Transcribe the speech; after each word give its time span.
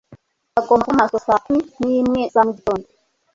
Bagomba 0.55 0.83
kuba 0.85 0.99
maso 0.99 1.15
saa 1.25 1.41
kumi 1.45 1.61
n'imwe 1.79 2.21
za 2.33 2.41
mugitondo. 2.45 2.87